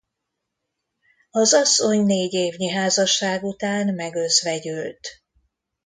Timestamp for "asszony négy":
1.53-2.33